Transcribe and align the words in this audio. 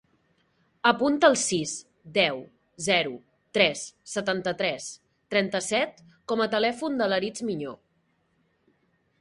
Apunta 0.91 1.27
el 1.31 1.35
sis, 1.41 1.73
deu, 2.15 2.39
zero, 2.87 3.13
tres, 3.57 3.83
setanta-tres, 4.15 4.89
trenta-set 5.35 6.03
com 6.33 6.45
a 6.47 6.51
telèfon 6.57 7.01
de 7.03 7.13
l'Aritz 7.15 7.47
Miño. 7.51 7.77